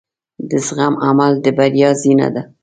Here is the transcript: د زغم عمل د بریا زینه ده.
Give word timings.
د 0.49 0.51
زغم 0.65 0.93
عمل 1.05 1.31
د 1.43 1.45
بریا 1.57 1.89
زینه 2.01 2.27
ده. 2.33 2.41